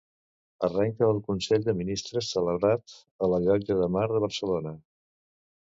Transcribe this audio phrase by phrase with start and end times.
[0.67, 4.77] Arrenca el Consell de Ministres celebrat a la Llotja de Mar de Barcelona.